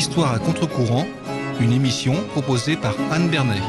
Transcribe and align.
L'histoire 0.00 0.32
à 0.32 0.38
contre-courant, 0.38 1.06
une 1.60 1.72
émission 1.72 2.14
proposée 2.30 2.74
par 2.74 2.94
Anne 3.12 3.28
Bernet. 3.28 3.60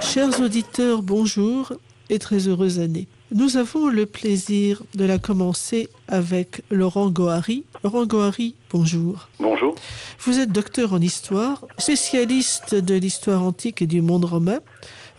Chers 0.00 0.40
auditeurs, 0.40 1.02
bonjour 1.02 1.72
et 2.10 2.18
très 2.18 2.48
heureuse 2.48 2.80
année. 2.80 3.06
Nous 3.30 3.56
avons 3.56 3.86
le 3.86 4.04
plaisir 4.06 4.82
de 4.96 5.04
la 5.04 5.18
commencer 5.18 5.88
avec 6.08 6.62
Laurent 6.72 7.08
Gohary. 7.08 7.62
Laurent 7.84 8.04
Gohary, 8.04 8.56
bonjour. 8.72 9.28
Bonjour. 9.38 9.76
Vous 10.18 10.40
êtes 10.40 10.50
docteur 10.50 10.92
en 10.92 11.00
histoire, 11.00 11.64
spécialiste 11.78 12.74
de 12.74 12.96
l'histoire 12.96 13.44
antique 13.44 13.80
et 13.80 13.86
du 13.86 14.02
monde 14.02 14.24
romain. 14.24 14.58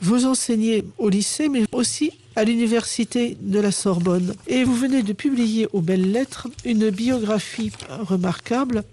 Vous 0.02 0.26
enseignez 0.26 0.84
au 0.98 1.08
lycée, 1.08 1.48
mais 1.48 1.64
aussi 1.72 2.12
à 2.36 2.44
l'université 2.44 3.38
de 3.42 3.60
la 3.60 3.72
Sorbonne. 3.72 4.36
Et 4.48 4.64
vous 4.64 4.76
venez 4.76 5.04
de 5.04 5.14
publier 5.14 5.68
aux 5.74 5.82
belles 5.82 6.12
lettres 6.12 6.48
une 6.66 6.90
biographie 6.90 7.72
remarquable, 7.90 8.84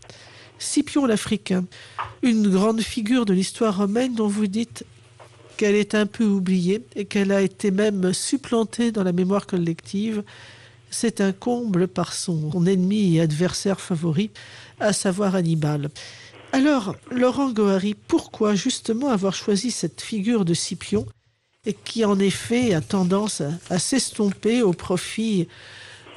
Scipion 0.58 1.06
l'Africain, 1.06 1.64
une 2.22 2.48
grande 2.48 2.82
figure 2.82 3.24
de 3.24 3.32
l'histoire 3.32 3.78
romaine 3.78 4.14
dont 4.14 4.28
vous 4.28 4.46
dites 4.46 4.84
qu'elle 5.56 5.74
est 5.74 5.94
un 5.94 6.06
peu 6.06 6.24
oubliée 6.24 6.82
et 6.96 7.04
qu'elle 7.04 7.32
a 7.32 7.42
été 7.42 7.70
même 7.70 8.12
supplantée 8.12 8.92
dans 8.92 9.04
la 9.04 9.12
mémoire 9.12 9.46
collective. 9.46 10.22
C'est 10.90 11.20
un 11.20 11.32
comble 11.32 11.86
par 11.86 12.12
son 12.12 12.66
ennemi 12.66 13.16
et 13.16 13.20
adversaire 13.20 13.80
favori, 13.80 14.30
à 14.80 14.92
savoir 14.92 15.34
Hannibal. 15.34 15.90
Alors, 16.52 16.96
Laurent 17.10 17.50
Gohary, 17.50 17.94
pourquoi 17.94 18.54
justement 18.54 19.08
avoir 19.08 19.34
choisi 19.34 19.70
cette 19.70 20.00
figure 20.00 20.44
de 20.44 20.52
Scipion? 20.52 21.06
Et 21.66 21.74
qui 21.74 22.04
en 22.04 22.18
effet 22.18 22.74
a 22.74 22.80
tendance 22.80 23.42
à, 23.68 23.78
s'estomper 23.78 24.62
au 24.62 24.72
profit 24.72 25.48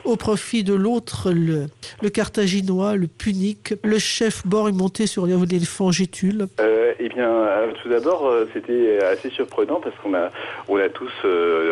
au 0.06 0.16
profit 0.16 0.64
de 0.64 0.74
l'autre, 0.74 1.32
le, 1.32 2.10
carthaginois, 2.10 2.96
le 2.96 3.08
punique, 3.08 3.74
le 3.84 4.00
chef 4.00 4.46
bord 4.46 4.70
et 4.70 4.72
monté 4.72 5.08
sur 5.08 5.26
l'éléphant 5.26 5.92
Gétule 5.92 6.48
euh, 6.60 6.94
Eh 7.00 7.10
bien, 7.10 7.30
euh, 7.30 7.72
tout 7.82 7.90
d'abord, 7.90 8.28
euh, 8.28 8.48
c'était 8.54 9.04
assez 9.04 9.30
surprenant 9.30 9.80
parce 9.80 9.96
qu'on 9.98 10.14
a, 10.14 10.30
on 10.68 10.78
a 10.78 10.90
tous 10.90 11.12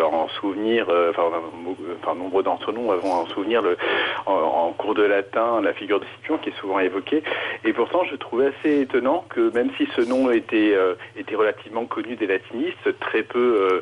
en 0.04 0.28
souvenir, 0.30 0.88
enfin, 1.10 2.16
nombre 2.16 2.44
d'entre 2.44 2.72
nous 2.72 2.92
avons 2.92 3.12
en 3.14 3.26
souvenir 3.28 3.62
le, 3.62 3.78
en, 4.26 4.74
cours 4.78 4.96
de 4.96 5.04
latin 5.04 5.62
la 5.62 5.74
figure 5.74 6.00
de 6.00 6.06
Scipion 6.16 6.38
qui 6.38 6.50
est 6.50 6.60
souvent 6.60 6.80
évoquée. 6.80 7.24
Et 7.66 7.74
pourtant, 7.74 8.04
je 8.10 8.16
trouvais 8.16 8.48
assez 8.48 8.82
étonnant 8.82 9.26
que 9.30 9.54
même 9.54 9.70
si 9.78 9.88
ce 9.96 10.02
nom 10.02 10.32
était, 10.32 10.76
était 11.18 11.36
relativement 11.36 11.86
connu 11.86 12.16
des 12.16 12.28
latinistes, 12.28 13.00
très 13.00 13.24
peu, 13.24 13.82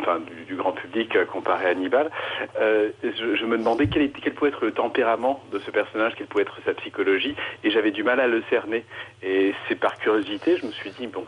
enfin, 0.00 0.20
du, 0.46 0.54
grand 0.54 0.72
public 0.72 1.16
comparé 1.26 1.66
à 1.66 1.68
Hannibal, 1.70 2.10
je, 3.34 3.44
me 3.44 3.58
demandais 3.58 3.88
quel, 3.88 4.10
pouvait 4.10 4.50
être 4.50 4.64
le 4.64 4.72
tempérament 4.72 5.42
de 5.52 5.58
ce 5.58 5.70
personnage, 5.70 6.14
quelle 6.16 6.26
pouvait 6.26 6.42
être 6.42 6.58
sa 6.64 6.74
psychologie, 6.74 7.34
et 7.64 7.70
j'avais 7.70 7.90
du 7.90 8.02
mal 8.02 8.20
à 8.20 8.26
le 8.26 8.42
cerner. 8.50 8.84
Et 9.22 9.54
c'est 9.68 9.74
par 9.74 9.98
curiosité, 9.98 10.56
je 10.56 10.66
me 10.66 10.72
suis 10.72 10.90
dit 10.90 11.06
bon, 11.06 11.24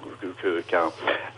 qu'un 0.68 0.90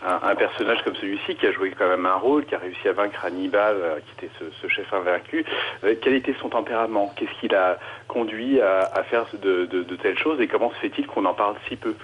un, 0.05 0.19
un, 0.29 0.35
personnage 0.35 0.83
comme 0.83 0.95
celui-ci, 0.95 1.35
qui 1.35 1.47
a 1.47 1.51
joué 1.51 1.71
quand 1.77 1.87
même 1.87 2.05
un 2.05 2.15
rôle, 2.15 2.45
qui 2.45 2.55
a 2.55 2.59
réussi 2.59 2.87
à 2.87 2.93
vaincre 2.93 3.23
Hannibal, 3.25 3.75
euh, 3.77 3.99
qui 3.99 4.25
était 4.25 4.33
ce, 4.39 4.67
chef 4.67 4.91
invaincu, 4.93 5.45
euh, 5.83 5.95
quel 6.01 6.13
était 6.13 6.35
son 6.41 6.49
tempérament? 6.49 7.13
Qu'est-ce 7.15 7.39
qui 7.39 7.47
l'a 7.47 7.79
conduit 8.07 8.61
à, 8.61 9.03
faire 9.09 9.25
de, 9.41 9.83
telles 10.01 10.17
choses, 10.17 10.39
et 10.41 10.47
comment 10.47 10.71
se 10.71 10.77
fait-il 10.77 11.07
qu'on 11.07 11.25
en 11.25 11.33
parle 11.33 11.55
si 11.67 11.75
peu? 11.75 11.95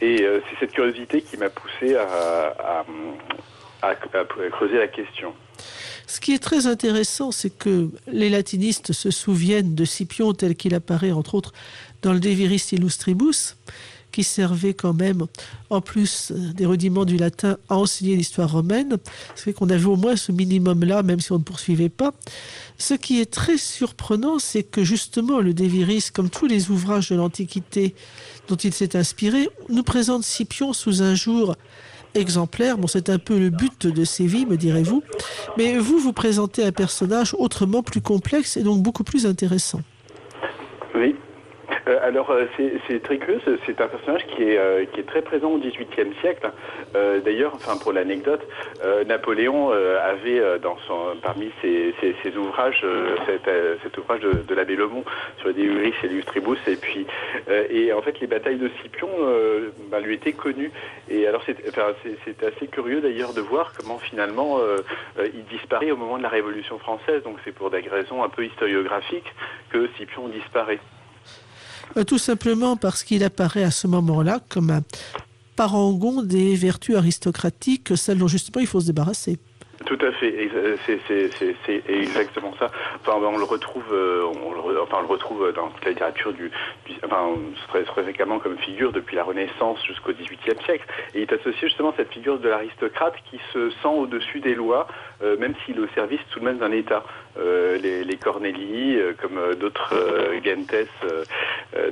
Et 0.00 0.22
euh, 0.22 0.40
c'est 0.50 0.60
cette 0.60 0.72
curiosité 0.72 1.22
qui 1.22 1.36
m'a 1.36 1.48
poussé 1.48 1.96
à 1.96 2.84
creuser 4.50 4.78
la 4.78 4.88
question. 4.88 5.34
Ce 6.06 6.20
qui 6.20 6.32
est 6.32 6.38
très 6.38 6.66
intéressant, 6.66 7.32
c'est 7.32 7.50
que 7.50 7.90
les 8.10 8.30
latinistes 8.30 8.92
se 8.92 9.10
souviennent 9.10 9.74
de 9.74 9.84
Scipion 9.84 10.32
tel 10.34 10.54
qu'il 10.54 10.74
apparaît, 10.74 11.12
entre 11.12 11.34
autres, 11.34 11.52
dans 12.02 12.12
le 12.12 12.20
De 12.20 12.28
Viris 12.28 12.68
Illustribus, 12.72 13.56
qui 14.12 14.22
servait 14.24 14.72
quand 14.72 14.94
même, 14.94 15.26
en 15.68 15.80
plus 15.80 16.32
des 16.32 16.64
rudiments 16.64 17.04
du 17.04 17.16
latin, 17.16 17.58
à 17.68 17.76
enseigner 17.76 18.16
l'histoire 18.16 18.50
romaine. 18.50 18.96
Ce 19.34 19.42
fait 19.42 19.52
qu'on 19.52 19.68
avait 19.68 19.84
au 19.84 19.96
moins 19.96 20.16
ce 20.16 20.32
minimum-là, 20.32 21.02
même 21.02 21.20
si 21.20 21.32
on 21.32 21.38
ne 21.38 21.44
poursuivait 21.44 21.90
pas. 21.90 22.14
Ce 22.78 22.94
qui 22.94 23.20
est 23.20 23.30
très 23.30 23.58
surprenant, 23.58 24.38
c'est 24.38 24.62
que 24.62 24.84
justement 24.84 25.40
le 25.40 25.52
De 25.54 25.64
Viris, 25.64 26.10
comme 26.12 26.30
tous 26.30 26.46
les 26.46 26.70
ouvrages 26.70 27.10
de 27.10 27.16
l'Antiquité 27.16 27.94
dont 28.48 28.56
il 28.56 28.72
s'est 28.72 28.96
inspiré, 28.96 29.48
nous 29.68 29.82
présente 29.82 30.24
Scipion 30.24 30.72
sous 30.72 31.02
un 31.02 31.14
jour 31.14 31.56
exemplaire. 32.14 32.78
Bon, 32.78 32.86
c'est 32.86 33.10
un 33.10 33.18
peu 33.18 33.38
le 33.38 33.50
but 33.50 33.86
de 33.86 34.04
ces 34.04 34.26
vies, 34.26 34.46
me 34.46 34.56
direz-vous. 34.56 35.02
Mais 35.56 35.78
vous, 35.78 35.98
vous 35.98 36.12
présentez 36.12 36.64
un 36.64 36.72
personnage 36.72 37.34
autrement 37.38 37.82
plus 37.82 38.00
complexe 38.00 38.56
et 38.56 38.62
donc 38.62 38.82
beaucoup 38.82 39.04
plus 39.04 39.26
intéressant. 39.26 39.80
Euh, 41.88 41.98
alors, 42.02 42.30
euh, 42.30 42.46
c'est 42.88 43.02
très 43.02 43.18
curieux, 43.18 43.40
c'est 43.64 43.80
un 43.80 43.88
personnage 43.88 44.26
qui 44.26 44.42
est, 44.42 44.58
euh, 44.58 44.84
qui 44.86 45.00
est 45.00 45.04
très 45.04 45.22
présent 45.22 45.50
au 45.50 45.58
XVIIIe 45.58 46.14
siècle. 46.20 46.50
Euh, 46.94 47.20
D'ailleurs, 47.20 47.52
enfin, 47.54 47.76
pour 47.76 47.92
l'anecdote, 47.92 48.42
euh, 48.84 49.04
Napoléon 49.04 49.70
avait 49.70 50.58
dans 50.60 50.76
son, 50.86 51.16
parmi 51.22 51.50
ses, 51.60 51.94
ses, 52.00 52.14
ses 52.22 52.36
ouvrages 52.36 52.84
cet, 53.26 53.48
cet, 53.82 53.98
ouvrage 53.98 54.20
de, 54.20 54.32
de 54.32 54.54
l'abbé 54.54 54.76
Lemont 54.76 55.04
sur 55.38 55.48
les 55.48 55.54
Deuris 55.54 55.94
et 56.02 56.08
l'Illustribus, 56.08 56.58
et 56.66 56.76
puis, 56.76 57.06
et 57.70 57.92
en 57.92 58.02
fait, 58.02 58.18
les 58.20 58.26
batailles 58.26 58.58
de 58.58 58.70
Scipion 58.80 59.08
bah, 59.90 60.00
lui 60.00 60.14
étaient 60.14 60.32
connues. 60.32 60.70
Et 61.08 61.26
alors, 61.26 61.42
c'est 61.46 61.56
enfin, 61.68 61.92
assez 62.46 62.66
curieux 62.68 63.00
d'ailleurs 63.00 63.32
de 63.34 63.40
voir 63.40 63.72
comment 63.76 63.98
finalement 63.98 64.58
il 65.18 65.44
disparaît 65.46 65.90
au 65.90 65.96
moment 65.96 66.18
de 66.18 66.22
la 66.22 66.28
Révolution 66.28 66.78
française. 66.78 67.22
Donc, 67.22 67.36
c'est 67.44 67.52
pour 67.52 67.70
des 67.70 67.80
raisons 67.80 68.22
un 68.22 68.28
peu 68.28 68.44
historiographiques 68.44 69.32
que 69.70 69.88
Scipion 69.96 70.28
disparaît. 70.28 70.78
Euh, 71.96 72.04
tout 72.04 72.18
simplement 72.18 72.76
parce 72.76 73.02
qu'il 73.02 73.24
apparaît 73.24 73.64
à 73.64 73.70
ce 73.70 73.86
moment-là 73.86 74.40
comme 74.48 74.70
un 74.70 74.82
parangon 75.56 76.22
des 76.22 76.54
vertus 76.54 76.96
aristocratiques, 76.96 77.96
celles 77.96 78.18
dont 78.18 78.28
justement 78.28 78.60
il 78.60 78.66
faut 78.66 78.80
se 78.80 78.86
débarrasser. 78.86 79.38
Tout 79.86 79.98
à 80.00 80.10
fait, 80.12 80.50
c'est 80.84 81.82
exactement 81.88 82.52
ça. 82.58 82.70
Enfin, 83.00 83.18
on 83.22 83.38
le 83.38 83.44
retrouve, 83.44 83.84
euh, 83.92 84.24
enfin, 84.82 84.96
on 84.98 85.02
le 85.02 85.06
retrouve 85.06 85.52
dans 85.52 85.68
toute 85.68 85.84
la 85.84 85.90
littérature 85.90 86.32
du, 86.32 86.50
du 86.86 86.94
enfin, 87.04 87.28
très, 87.68 87.84
très 87.84 88.02
fréquemment 88.02 88.40
comme 88.40 88.58
figure 88.58 88.90
depuis 88.90 89.14
la 89.14 89.22
Renaissance 89.22 89.84
jusqu'au 89.86 90.12
XVIIIe 90.12 90.60
siècle. 90.64 90.84
Et 91.14 91.20
il 91.20 91.22
est 91.22 91.32
associé 91.32 91.68
justement 91.68 91.90
à 91.90 91.94
cette 91.96 92.12
figure 92.12 92.38
de 92.40 92.48
l'aristocrate 92.48 93.14
qui 93.30 93.38
se 93.52 93.70
sent 93.70 93.88
au-dessus 93.88 94.40
des 94.40 94.56
lois, 94.56 94.88
euh, 95.22 95.36
même 95.38 95.54
s'il 95.64 95.76
est 95.76 95.80
au 95.80 95.88
service 95.94 96.20
tout 96.32 96.40
de 96.40 96.44
même 96.44 96.58
d'un 96.58 96.72
État. 96.72 97.04
Euh, 97.38 97.76
les, 97.78 98.02
les 98.02 98.16
comme 98.16 99.54
d'autres 99.60 99.94
Gentes 100.42 100.74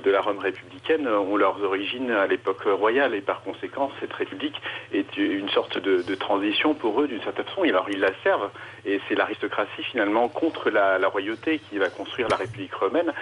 de 0.04 0.10
la 0.10 0.20
Rome 0.20 0.38
républicaine, 0.38 1.06
ont 1.06 1.36
leurs 1.36 1.62
origines 1.62 2.10
à 2.10 2.26
l'époque 2.26 2.62
royale 2.64 3.14
et 3.14 3.20
par 3.20 3.42
conséquent, 3.42 3.90
cette 4.00 4.12
république 4.14 4.60
est 4.92 5.16
une 5.16 5.48
sorte 5.50 5.78
de 5.78 6.14
transition 6.14 6.74
pour 6.74 7.00
eux 7.00 7.06
d'une 7.06 7.22
certaine 7.22 7.44
façon. 7.44 7.62
Alors 7.84 7.94
ils 7.94 8.00
la 8.00 8.22
servent 8.22 8.50
et 8.86 8.98
c'est 9.08 9.14
l'aristocratie 9.14 9.82
finalement 9.82 10.28
contre 10.28 10.70
la, 10.70 10.98
la, 10.98 11.08
royauté 11.08 11.60
qui 11.68 11.78
va 11.78 11.90
construire 11.90 12.28
la 12.28 12.36
République 12.36 12.72
romaine. 12.74 13.12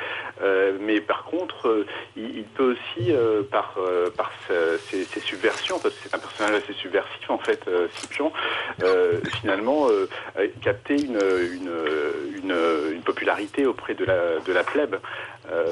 Euh, 0.41 0.77
mais 0.81 1.01
par 1.01 1.25
contre, 1.25 1.69
euh, 1.69 1.87
il, 2.17 2.39
il, 2.39 2.45
peut 2.45 2.73
aussi, 2.73 3.11
euh, 3.11 3.43
par, 3.43 3.77
par 4.17 4.31
ses, 4.47 5.05
ses, 5.05 5.21
subversions, 5.21 5.79
parce 5.81 5.95
que 5.95 6.01
c'est 6.05 6.15
un 6.15 6.19
personnage 6.19 6.63
assez 6.63 6.73
subversif 6.75 7.29
en 7.31 7.39
fait, 7.39 7.65
Scipion, 7.95 8.33
finalement 9.41 9.89
capter 10.61 10.95
une, 10.95 11.19
une, 11.19 11.71
une, 12.37 12.57
une, 12.93 13.03
popularité 13.03 13.67
auprès 13.67 13.95
de 13.95 14.05
la, 14.05 14.39
de 14.41 14.53
la 14.53 14.63
plèbe 14.63 14.97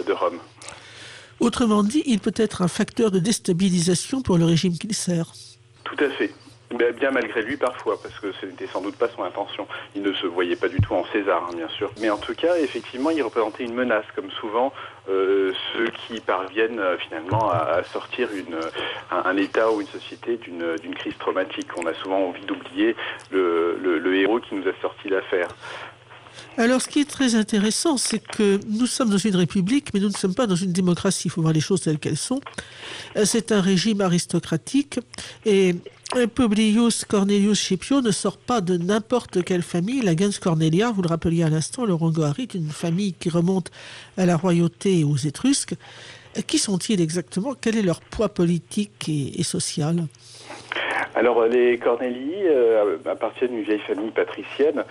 de 0.07 0.13
Rome. 0.13 0.41
Autrement 1.39 1.83
dit, 1.83 2.03
il 2.07 2.21
peut 2.21 2.35
être 2.37 2.63
un 2.63 2.69
facteur 2.69 3.11
de 3.11 3.19
déstabilisation 3.19 4.23
pour 4.23 4.39
le 4.39 4.45
régime 4.45 4.77
qu'il 4.77 4.95
sert. 4.95 5.33
Tout 5.85 5.97
à 5.99 6.09
fait. 6.11 6.33
Bien 6.71 7.11
malgré 7.11 7.43
lui 7.43 7.57
parfois, 7.57 8.01
parce 8.01 8.17
que 8.21 8.31
ce 8.31 8.47
n'était 8.47 8.69
sans 8.69 8.81
doute 8.81 8.95
pas 8.97 9.09
son 9.09 9.25
intention. 9.25 9.67
Il 9.97 10.03
ne 10.03 10.13
se 10.13 10.27
voyait 10.27 10.55
pas 10.55 10.69
du 10.69 10.81
tout 10.81 10.95
en 10.95 11.05
César, 11.07 11.49
hein, 11.49 11.57
bien 11.57 11.69
sûr. 11.69 11.91
Mais 12.01 12.11
en 12.11 12.17
tout 12.17 12.35
cas, 12.35 12.57
effectivement, 12.59 13.11
il 13.11 13.21
représentait 13.23 13.65
une 13.65 13.75
menace, 13.75 14.05
comme 14.15 14.31
souvent 14.31 14.73
euh, 15.09 15.53
ceux 15.73 15.89
qui 15.89 16.21
parviennent 16.21 16.79
euh, 16.79 16.97
finalement 16.99 17.51
à, 17.51 17.83
sortir 17.83 18.29
une, 18.33 18.57
un, 19.11 19.37
État 19.37 19.73
ou 19.73 19.81
une 19.81 19.89
société 19.89 20.37
d'une 20.37 20.95
crise 20.95 21.19
traumatique. 21.19 21.67
On 21.77 21.87
a 21.87 21.95
souvent 21.95 22.29
envie 22.29 22.45
d'oublier 22.45 22.95
le, 23.33 23.77
le, 23.83 23.99
le 23.99 24.17
héros 24.17 24.39
qui 24.39 24.55
nous 24.55 24.69
a 24.69 24.73
sorti 24.81 25.09
l'affaire. 25.09 25.49
Alors, 26.59 26.83
ce 26.83 26.89
qui 26.89 27.01
est 27.01 27.09
très 27.09 27.37
intéressant, 27.37 27.97
c'est 27.97 28.19
que 28.19 28.61
nous 28.69 28.87
sommes 28.87 29.09
dans 29.09 29.17
une 29.17 29.37
république, 29.37 29.95
mais 29.95 30.01
nous 30.01 30.09
ne 30.09 30.17
sommes 30.17 30.35
pas 30.35 30.47
dans 30.47 30.57
une 30.57 30.73
démocratie. 30.73 31.23
Il 31.27 31.31
faut 31.31 31.41
voir 31.41 31.55
les 31.55 31.61
choses 31.61 31.81
telles 31.81 31.99
qu'elles 31.99 32.19
sont. 32.19 32.41
C'est 33.25 33.51
un 33.53 33.61
régime 33.61 34.01
aristocratique 34.01 35.01
et 35.47 35.75
Publius 36.35 37.05
Cornelius 37.05 37.61
Scipio 37.61 38.03
ne 38.03 38.11
sort 38.11 38.37
pas 38.37 38.61
de 38.61 38.77
n'importe 38.77 39.45
quelle 39.45 39.63
famille. 39.63 40.03
La 40.03 40.17
gens 40.17 40.31
Cornelia, 40.41 40.91
vous 40.91 41.03
le 41.03 41.09
rappeliez 41.09 41.45
à 41.45 41.49
l'instant, 41.49 41.87
Laurent 41.87 42.11
Gohary, 42.11 42.43
est 42.43 42.55
une 42.55 42.69
famille 42.69 43.15
qui 43.15 43.31
remonte 43.31 43.71
à 44.19 44.27
la 44.27 44.37
royauté 44.37 44.99
et 44.99 45.05
aux 45.05 45.17
Étrusques. 45.17 45.77
Qui 46.47 46.59
sont-ils 46.59 47.01
exactement? 47.01 47.55
Quel 47.59 47.77
est 47.77 47.83
leur 47.83 48.01
poids 48.01 48.29
politique 48.29 49.09
et 49.09 49.43
social? 49.45 50.07
Alors 51.15 51.45
les 51.47 51.79
Cornélii 51.79 52.47
euh, 52.47 52.97
appartiennent 53.07 53.55
à 53.55 53.59
une 53.59 53.63
vieille 53.63 53.81
famille 53.81 54.11
patricienne 54.11 54.85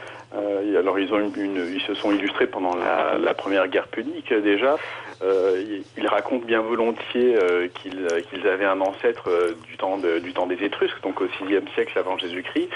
alors 0.78 1.00
ils, 1.00 1.14
ont 1.14 1.32
ils 1.36 1.82
se 1.88 1.94
sont 1.94 2.12
illustrés 2.12 2.48
pendant 2.48 2.76
la, 2.76 3.34
première 3.34 3.68
guerre 3.68 3.88
punique 3.88 4.34
déjà. 4.34 4.78
Ils 5.22 6.08
racontent 6.08 6.46
bien 6.46 6.62
volontiers 6.62 7.38
qu'ils 7.76 8.48
avaient 8.48 8.66
un 8.66 8.80
ancêtre 8.82 9.30
du, 9.68 9.78
temps 9.78 9.98
du 9.98 10.34
temps 10.34 10.48
des 10.48 10.64
Étrusques, 10.64 11.02
donc 11.04 11.22
au 11.22 11.26
VIe 11.26 11.60
siècle 11.76 11.98
avant 11.98 12.18
Jésus-Christ. 12.18 12.70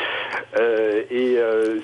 et 0.59 1.37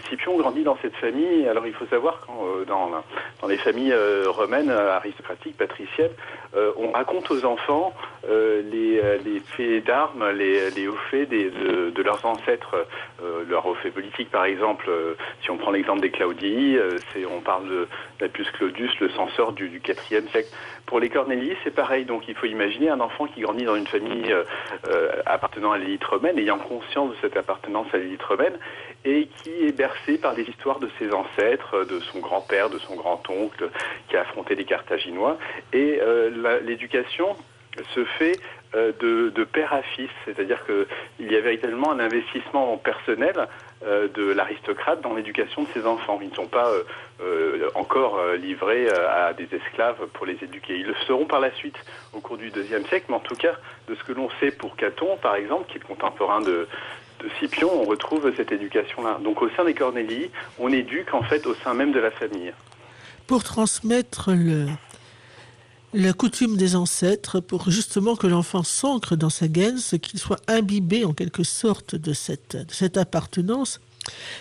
Scipion 0.08 0.38
grandit 0.38 0.64
dans 0.64 0.78
cette 0.82 0.96
famille. 0.96 1.48
Alors 1.48 1.66
il 1.66 1.74
faut 1.74 1.86
savoir 1.88 2.22
quand 2.26 2.46
dans, 2.68 3.48
les 3.48 3.58
familles 3.58 3.96
romaines 4.28 4.70
aristocratiques, 4.70 5.58
patriciennes, 5.58 6.12
on 6.78 6.92
raconte 6.92 7.32
aux 7.32 7.46
enfants 7.46 7.94
les, 8.28 9.02
faits 9.56 9.86
d'armes, 9.86 10.30
les, 10.32 10.88
hauts 10.88 10.96
faits 11.10 11.30
de, 11.30 12.04
leurs 12.04 12.26
ancêtres, 12.26 12.86
leurs 13.48 13.66
hauts 13.66 13.76
faits 13.76 13.94
politiques 13.94 14.32
par 14.32 14.46
exemple. 14.46 14.90
si 15.42 15.52
on 15.52 15.58
prend 15.58 15.72
l'exemple 15.72 16.02
des 16.02 16.12
Claudii, 16.12 16.78
euh, 16.78 16.98
on 17.36 17.42
parle 17.42 17.88
de 18.20 18.28
Claudius, 18.28 19.00
le 19.00 19.10
censeur 19.10 19.54
du, 19.54 19.70
du 19.70 19.80
4e 19.80 20.28
siècle. 20.30 20.49
Pour 20.86 21.00
les 21.00 21.10
Cornélies, 21.10 21.56
c'est 21.64 21.74
pareil. 21.74 22.06
Donc 22.06 22.28
il 22.28 22.36
faut 22.36 22.46
imaginer 22.46 22.90
un 22.90 23.00
enfant 23.00 23.28
qui 23.28 23.42
grandit 23.42 23.66
dans 23.66 23.76
une 23.76 23.88
famille 23.88 24.32
euh, 24.32 24.44
euh, 24.90 25.22
appartenant 25.26 25.72
à 25.72 25.78
l'élite 25.78 26.04
romaine, 26.04 26.38
ayant 26.38 26.58
conscience 26.58 27.12
de 27.12 27.16
cette 27.22 27.38
appartenance 27.38 27.88
à 27.94 27.98
l'élite 27.98 28.24
romaine, 28.24 28.58
et 29.06 29.28
qui 29.42 29.52
est 29.66 29.76
bercé 29.76 30.18
par 30.18 30.34
les 30.34 30.44
histoires 30.44 30.80
de 30.80 30.90
ses 30.98 31.14
ancêtres, 31.14 31.86
de 31.86 32.00
son 32.00 32.20
grand-père, 32.20 32.70
de 32.70 32.80
son 32.80 32.96
grand-oncle, 32.96 33.70
qui 34.08 34.18
a 34.18 34.22
affronté 34.22 34.56
les 34.56 34.66
Carthaginois. 34.66 35.38
Et 35.74 36.00
l'éducation 36.64 37.36
se 37.94 38.04
fait 38.04 38.40
euh, 38.76 38.92
de, 39.00 39.44
père 39.44 39.74
à 39.74 39.82
fils, 39.82 40.12
c'est-à-dire 40.26 40.60
qu'il 40.66 41.32
y 41.32 41.36
a 41.36 41.42
véritablement 41.42 41.92
un 41.92 42.00
investissement 42.00 42.78
personnel 42.78 43.34
euh, 43.38 43.46
de 43.82 44.32
l'aristocrate 44.32 45.02
dans 45.02 45.14
l'éducation 45.14 45.64
de 45.64 45.68
ses 45.74 45.86
enfants. 45.86 46.20
Ils 46.22 46.30
ne 46.30 46.36
sont 46.36 46.48
pas 46.48 46.70
euh, 47.22 47.70
encore 47.76 48.20
livrés 48.36 48.90
à 48.90 49.34
des 49.34 49.48
esclaves 49.56 50.08
pour 50.14 50.26
les 50.26 50.38
éduquer. 50.44 50.78
Ils 50.78 50.88
le 50.88 50.96
seront 51.08 51.26
par 51.26 51.40
la 51.40 51.52
suite 51.54 51.78
au 52.14 52.20
cours 52.20 52.38
du 52.38 52.50
deuxième 52.50 52.86
siècle, 52.88 53.06
mais 53.10 53.16
en 53.16 53.22
tout 53.22 53.36
cas, 53.36 53.54
de 53.88 53.96
ce 53.96 54.04
que 54.04 54.12
l'on 54.12 54.30
sait 54.40 54.52
pour 54.52 54.76
Caton, 54.76 55.18
par 55.22 55.36
exemple, 55.36 55.70
qui 55.70 55.78
est 55.78 55.82
le 55.82 55.88
contemporain 55.88 56.42
de, 56.42 56.68
Scipion, 57.38 57.70
on 57.74 57.84
retrouve 57.84 58.32
cette 58.38 58.52
éducation-là. 58.52 59.20
Donc 59.22 59.42
au 59.42 59.50
sein 59.50 59.66
des 59.66 59.74
Cornélies, 59.74 60.32
on 60.58 60.72
éduque 60.72 61.14
en 61.14 61.22
fait 61.22 61.46
au 61.48 61.54
sein 61.56 61.74
même 61.74 61.92
de 61.92 62.00
la 62.00 62.12
famille. 62.12 62.54
Pour 63.28 63.44
transmettre 63.44 64.32
le, 64.32 64.68
la 65.94 66.14
coutume 66.14 66.56
des 66.56 66.76
ancêtres 66.76 67.40
pour 67.40 67.72
justement 67.72 68.16
que 68.16 68.28
l'enfant 68.28 68.64
s'ancre 68.64 69.16
dans 69.16 69.30
sa 69.30 69.48
gaine, 69.48 69.78
ce 69.78 69.96
qu'il 69.96 70.20
soit 70.20 70.42
imbibé 70.48 71.04
en 71.04 71.14
quelque 71.14 71.44
sorte 71.44 71.96
de 71.96 72.14
cette, 72.14 72.98
appartenance. 72.98 73.80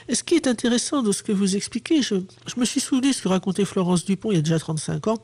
Et 0.08 0.14
ce 0.14 0.22
qui 0.22 0.34
est 0.34 0.46
intéressant 0.46 1.02
de 1.02 1.12
ce 1.12 1.22
que 1.22 1.32
vous 1.32 1.56
expliquez, 1.56 2.02
je, 2.02 2.16
me 2.56 2.64
suis 2.64 2.80
souvenu 2.80 3.12
ce 3.12 3.22
que 3.22 3.28
racontait 3.28 3.64
Florence 3.64 4.04
Dupont 4.04 4.30
il 4.30 4.36
y 4.36 4.38
a 4.38 4.42
déjà 4.42 4.58
35 4.58 5.08
ans, 5.08 5.18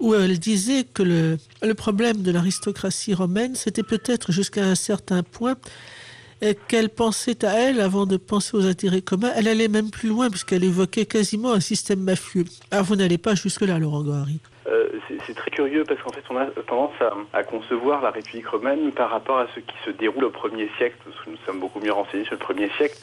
où 0.00 0.14
elle 0.14 0.38
disait 0.38 0.84
que 0.84 1.02
le, 1.02 1.74
problème 1.74 2.22
de 2.22 2.30
l'aristocratie 2.30 3.14
romaine, 3.14 3.54
c'était 3.54 3.82
peut-être 3.82 4.32
jusqu'à 4.32 4.64
un 4.64 4.74
certain 4.74 5.22
point 5.22 5.56
qu'elle 6.68 6.90
pensait 6.90 7.44
à 7.44 7.54
elle 7.54 7.80
avant 7.80 8.06
de 8.06 8.16
penser 8.16 8.56
aux 8.56 8.66
intérêts 8.66 9.02
communs. 9.02 9.32
Elle 9.36 9.48
allait 9.48 9.68
même 9.68 9.90
plus 9.90 10.10
loin 10.10 10.30
puisqu'elle 10.30 10.64
évoquait 10.64 11.06
quasiment 11.06 11.52
un 11.52 11.60
système 11.60 12.00
mafieux. 12.00 12.44
Alors 12.70 12.84
vous 12.84 12.96
n'allez 12.96 13.18
pas 13.18 13.34
jusque-là, 13.34 13.78
Laurent 13.78 14.02
Gohary 14.02 14.38
euh, 14.68 14.88
c'est 15.26 15.34
très 15.34 15.50
curieux 15.50 15.84
parce 15.84 16.00
qu'en 16.02 16.10
fait, 16.10 16.24
on 16.30 16.36
a 16.36 16.46
tendance 16.66 16.92
à, 17.32 17.42
concevoir 17.44 18.02
la 18.02 18.10
République 18.10 18.48
romaine 18.48 18.90
par 18.92 19.10
rapport 19.10 19.38
à 19.38 19.46
ce 19.54 19.60
qui 19.60 19.76
se 19.84 19.90
déroule 19.90 20.24
au 20.24 20.30
premier 20.30 20.68
siècle, 20.76 20.96
parce 21.04 21.24
que 21.24 21.30
nous 21.30 21.36
sommes 21.46 21.60
beaucoup 21.60 21.78
mieux 21.78 21.92
renseignés 21.92 22.24
sur 22.24 22.34
le 22.34 22.40
premier 22.40 22.68
siècle. 22.70 22.96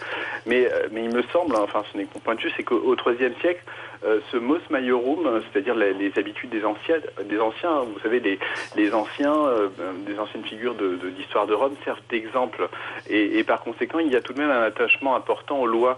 Mais, 0.45 0.65
euh, 0.65 0.88
mais 0.92 1.04
il 1.06 1.13
me 1.13 1.21
semble, 1.31 1.56
enfin, 1.56 1.83
ce 1.92 1.98
n'est 1.98 2.06
que 2.06 2.19
point 2.19 2.36
de 2.36 2.42
vue, 2.42 2.51
c'est 2.57 2.63
qu'au 2.63 2.95
troisième 2.95 3.33
siècle, 3.39 3.63
euh, 4.06 4.19
ce 4.31 4.38
mos 4.38 4.60
maiorum, 4.69 5.42
c'est-à-dire 5.51 5.75
les, 5.75 6.12
habitudes 6.18 6.50
des 6.50 6.65
anciens, 6.65 6.98
des 7.24 7.39
anciens, 7.39 7.83
vous 7.83 8.00
savez, 8.01 8.19
les, 8.19 8.38
des 8.75 8.94
anciennes 8.94 10.44
figures 10.44 10.75
de, 10.75 10.98
d'histoire 11.16 11.48
de, 11.48 11.54
Rome 11.54 11.75
servent 11.86 12.01
d'exemple. 12.09 12.68
Et, 13.09 13.44
par 13.45 13.62
conséquent, 13.62 14.00
il 14.00 14.12
y 14.12 14.16
a 14.18 14.21
tout 14.21 14.33
de 14.33 14.39
même 14.39 14.51
un 14.51 14.63
attachement 14.63 15.16
important 15.16 15.59
aux 15.59 15.68
lois. 15.68 15.98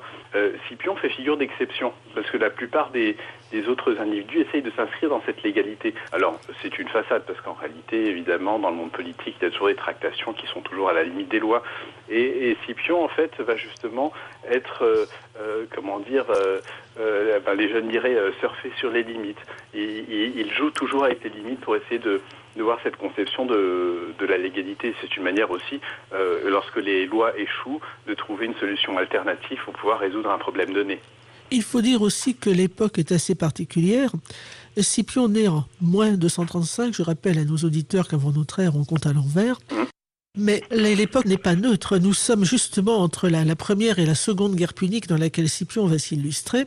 Scipion 0.68 0.96
fait 0.96 1.10
figure 1.10 1.38
d'exception, 1.38 1.94
parce 2.14 2.30
que 2.30 2.38
la 2.38 2.50
plupart 2.52 2.92
des, 2.92 3.16
des 3.56 3.70
autres 3.70 3.96
individus 4.00 4.42
essayent 4.42 4.62
de 4.62 4.72
s'inscrire 4.72 5.10
dans 5.10 5.22
cette 5.26 5.42
légalité. 5.42 5.94
Alors, 6.12 6.38
c'est 6.62 6.78
une 6.78 6.90
façade, 6.90 7.24
parce 7.26 7.40
qu'en 7.40 7.54
réalité, 7.54 8.08
évidemment, 8.08 8.60
dans 8.60 8.70
le 8.70 8.76
monde 8.76 8.92
politique, 8.92 9.36
il 9.40 9.44
y 9.44 9.48
a 9.48 9.50
toujours 9.50 9.68
des 9.68 9.76
tractations 9.76 10.34
qui 10.34 10.46
sont 10.48 10.60
toujours 10.62 10.90
à 10.90 10.94
la 10.94 11.04
limite 11.04 11.30
des 11.30 11.40
lois. 11.40 11.64
Et, 12.10 12.58
Scipion, 12.66 13.04
en 13.04 13.08
fait, 13.08 13.32
va 13.40 13.56
justement 13.56 14.12
être, 14.50 14.84
euh, 14.84 15.06
euh, 15.40 15.66
comment 15.74 16.00
dire, 16.00 16.26
euh, 16.30 17.40
ben, 17.46 17.56
les 17.56 17.70
jeunes 17.70 17.88
diraient, 17.88 18.18
surfer 18.42 18.72
sur 18.78 18.92
les 18.92 19.04
limites. 19.04 19.40
il 19.74 20.52
joue 20.54 20.72
toujours 20.72 21.06
avec 21.06 21.24
les 21.24 21.30
limites 21.30 21.62
pour 21.62 21.76
essayer 21.76 22.00
de, 22.00 22.22
voir 22.58 22.80
cette 22.84 22.96
conception 22.96 23.46
de, 23.46 24.14
de 24.18 24.26
la 24.26 24.38
légalité. 24.38 24.94
C'est 25.02 25.16
une 25.18 25.24
manière 25.24 25.52
aussi, 25.52 25.80
lorsque 26.46 26.78
les 26.78 27.06
lois 27.06 27.38
échouent, 27.38 27.82
de 28.08 28.14
trouver 28.14 28.46
une 28.46 28.56
solution 28.56 28.98
alternative 28.98 29.60
pour 29.66 29.74
pouvoir 29.74 30.00
résoudre 30.00 30.30
un 30.32 30.38
problème 30.38 30.72
donné. 30.74 31.00
Il 31.52 31.64
faut 31.64 31.82
dire 31.82 32.02
aussi 32.02 32.36
que 32.36 32.50
l'époque 32.50 33.00
est 33.00 33.12
assez 33.12 33.36
particulière. 33.36 34.12
Scipion 34.78 35.28
naît 35.28 35.48
en 35.48 35.66
moins 35.80 36.14
235, 36.14 36.94
je 36.94 37.02
rappelle 37.02 37.38
à 37.38 37.46
nos 37.46 37.58
auditeurs 37.58 38.08
qu'avant 38.08 38.32
notre 38.32 38.60
ère, 38.60 38.76
on 38.76 38.84
compte 38.84 39.06
à 39.06 39.14
l'envers. 39.14 39.60
Mais 40.38 40.64
l'époque 40.70 41.26
n'est 41.26 41.38
pas 41.38 41.56
neutre. 41.56 41.98
Nous 41.98 42.14
sommes 42.14 42.44
justement 42.44 42.98
entre 42.98 43.30
la, 43.30 43.56
première 43.56 44.00
et 44.00 44.06
la 44.06 44.16
seconde 44.16 44.56
guerre 44.56 44.74
punique 44.74 45.08
dans 45.08 45.18
laquelle 45.18 45.50
Scipion 45.50 45.86
va 45.86 45.98
s'illustrer. 45.98 46.66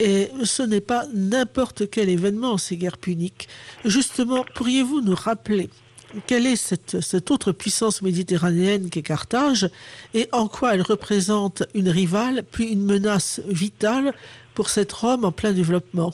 Et 0.00 0.30
ce 0.42 0.62
n'est 0.62 0.80
pas 0.80 1.06
n'importe 1.14 1.88
quel 1.88 2.08
événement, 2.08 2.58
ces 2.58 2.76
guerres 2.76 2.98
puniques. 2.98 3.48
Justement, 3.84 4.44
pourriez-vous 4.54 5.00
nous 5.02 5.14
rappeler 5.14 5.70
quelle 6.26 6.46
est 6.46 6.56
cette, 6.56 7.30
autre 7.30 7.52
puissance 7.52 8.02
méditerranéenne 8.02 8.90
qu'est 8.90 9.02
Carthage 9.02 9.68
et 10.14 10.28
en 10.32 10.48
quoi 10.48 10.74
elle 10.74 10.82
représente 10.82 11.64
une 11.74 11.88
rivale 11.88 12.42
puis 12.50 12.72
une 12.72 12.84
menace 12.84 13.40
vitale 13.46 14.12
pour 14.54 14.68
cette 14.68 14.92
Rome 14.92 15.24
en 15.24 15.32
plein 15.32 15.52
développement? 15.52 16.12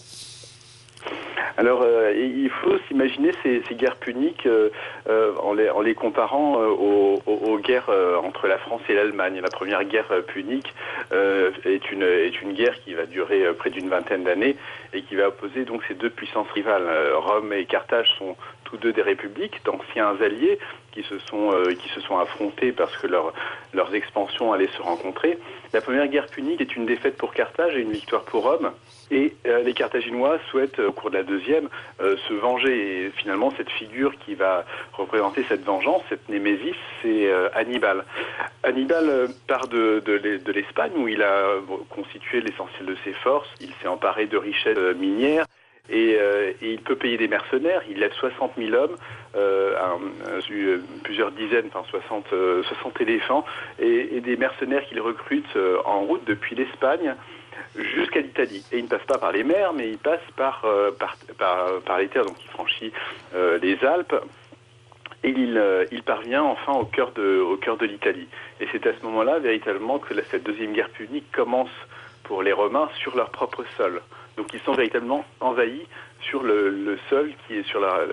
Alors, 1.58 1.82
euh, 1.84 2.12
il 2.16 2.50
faut 2.50 2.76
s'imaginer 2.88 3.30
ces, 3.42 3.62
guerres 3.74 3.96
puniques 3.96 4.46
euh, 4.46 4.70
euh, 5.08 5.32
en, 5.38 5.52
les, 5.82 5.94
comparant 5.94 6.54
aux, 6.56 7.58
guerres 7.58 7.90
entre 8.24 8.48
la 8.48 8.58
France 8.58 8.80
et 8.88 8.94
l'Allemagne. 8.94 9.40
La 9.40 9.50
première 9.50 9.84
guerre 9.84 10.08
punique 10.26 10.72
est, 11.12 11.90
une, 11.92 12.02
est 12.02 12.40
une 12.42 12.54
guerre 12.54 12.74
qui 12.82 12.94
va 12.94 13.06
durer 13.06 13.44
près 13.58 13.70
d'une 13.70 13.88
vingtaine 13.88 14.24
d'années 14.24 14.56
et 14.92 15.02
qui 15.02 15.14
va 15.14 15.28
opposer 15.28 15.64
donc 15.64 15.82
ces 15.86 15.94
deux 15.94 16.10
puissances 16.10 16.50
rivales. 16.54 16.88
Rome 17.14 17.52
et 17.52 17.66
Carthage 17.66 18.08
sont 18.18 18.36
tous 18.72 18.78
deux 18.78 18.92
des 18.92 19.02
républiques, 19.02 19.60
d'anciens 19.64 20.16
alliés 20.20 20.58
qui 20.92 21.02
se 21.02 21.18
sont 21.18 21.52
euh, 21.52 21.74
qui 21.74 21.88
se 21.90 22.00
sont 22.00 22.18
affrontés 22.18 22.72
parce 22.72 22.96
que 22.96 23.06
leur, 23.06 23.32
leurs 23.74 23.94
expansions 23.94 24.52
allaient 24.52 24.74
se 24.76 24.80
rencontrer. 24.80 25.38
La 25.72 25.80
première 25.80 26.08
guerre 26.08 26.26
punique 26.26 26.60
est 26.60 26.74
une 26.76 26.86
défaite 26.86 27.16
pour 27.16 27.34
Carthage 27.34 27.74
et 27.76 27.80
une 27.80 27.92
victoire 27.92 28.22
pour 28.24 28.44
Rome. 28.44 28.72
Et 29.10 29.34
euh, 29.46 29.62
les 29.62 29.74
Carthaginois 29.74 30.38
souhaitent, 30.50 30.78
au 30.78 30.92
cours 30.92 31.10
de 31.10 31.16
la 31.18 31.22
deuxième, 31.22 31.68
euh, 32.00 32.16
se 32.28 32.32
venger. 32.34 33.06
Et 33.06 33.10
finalement, 33.10 33.52
cette 33.56 33.70
figure 33.70 34.14
qui 34.24 34.34
va 34.34 34.64
représenter 34.94 35.44
cette 35.48 35.64
vengeance, 35.64 36.02
cette 36.08 36.28
némésis, 36.28 36.76
c'est 37.02 37.30
Hannibal. 37.54 38.04
Hannibal 38.62 39.28
part 39.46 39.68
de, 39.68 40.00
de 40.04 40.52
l'Espagne 40.52 40.92
où 40.96 41.08
il 41.08 41.22
a 41.22 41.44
constitué 41.90 42.40
l'essentiel 42.40 42.86
de 42.86 42.96
ses 43.04 43.12
forces. 43.12 43.48
Il 43.60 43.70
s'est 43.80 43.88
emparé 43.88 44.26
de 44.26 44.38
richesses 44.38 44.96
minières. 44.96 45.46
Euh, 45.90 46.52
et, 46.62 46.72
il 46.72 46.80
peut 46.80 46.96
payer 46.96 47.16
des 47.16 47.28
mercenaires. 47.28 47.82
Il 47.88 47.98
lève 47.98 48.12
60 48.12 48.52
000 48.56 48.72
hommes, 48.74 48.96
euh, 49.34 49.74
euh, 50.50 50.78
plusieurs 51.02 51.32
dizaines, 51.32 51.68
enfin 51.72 51.84
60, 51.90 52.26
60 52.64 53.00
éléphants, 53.00 53.44
et, 53.78 54.20
des 54.20 54.36
mercenaires 54.36 54.84
qu'il 54.86 55.00
recrute 55.00 55.56
en 55.84 56.02
route 56.02 56.24
depuis 56.24 56.54
l'Espagne 56.54 57.14
jusqu'à 57.74 58.20
l'Italie. 58.20 58.64
Et 58.70 58.78
il 58.78 58.84
ne 58.84 58.88
passe 58.88 59.04
pas 59.04 59.18
par 59.18 59.32
les 59.32 59.44
mers, 59.44 59.72
mais 59.72 59.90
il 59.90 59.98
passe 59.98 60.20
par, 60.36 60.64
par, 60.98 61.16
par, 61.84 61.98
les 61.98 62.08
terres, 62.08 62.26
donc 62.26 62.36
il 62.42 62.50
franchit 62.50 62.92
les 63.60 63.84
Alpes. 63.84 64.14
Et 65.24 65.30
il, 65.30 65.62
il, 65.92 66.02
parvient 66.02 66.42
enfin 66.42 66.72
au 66.72 66.84
cœur 66.84 67.12
de, 67.12 67.38
au 67.38 67.56
cœur 67.56 67.76
de 67.76 67.86
l'Italie. 67.86 68.26
Et 68.60 68.66
c'est 68.72 68.84
à 68.86 68.92
ce 68.92 69.04
moment-là, 69.04 69.38
véritablement, 69.38 69.98
que 69.98 70.14
cette 70.30 70.42
deuxième 70.42 70.72
guerre 70.72 70.90
punique 70.90 71.30
commence 71.32 71.70
pour 72.32 72.42
les 72.42 72.54
Romains 72.54 72.88
sur 72.98 73.14
leur 73.14 73.28
propre 73.28 73.62
sol. 73.76 74.00
Donc 74.38 74.46
ils 74.54 74.60
sont 74.60 74.72
véritablement 74.72 75.22
envahis 75.40 75.82
sur 76.22 76.42
le, 76.42 76.98
sol 77.10 77.30
qui 77.46 77.56
est 77.56 77.68
sur 77.68 77.78
la, 77.78 78.06